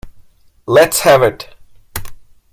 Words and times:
Let's 0.65 1.01
have 1.01 1.21
it. 1.21 1.53